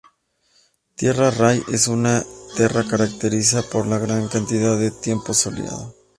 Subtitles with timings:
[0.95, 2.23] Terra Ray es una
[2.57, 5.93] terra caracteriza por la gran cantidad de tiempo soleado.